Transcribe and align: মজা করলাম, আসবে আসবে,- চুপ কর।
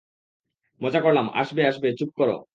মজা 0.81 0.99
করলাম, 1.01 1.25
আসবে 1.35 1.61
আসবে,- 1.67 1.87
চুপ 1.99 2.09
কর। 2.17 2.29